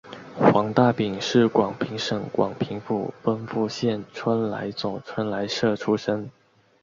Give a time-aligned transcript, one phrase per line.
[0.35, 6.27] 黄大秉是广平省广宁府丰富县春来总春来社出生。